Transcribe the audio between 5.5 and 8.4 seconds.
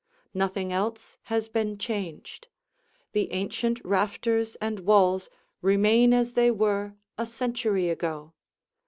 remain as they were a century ago.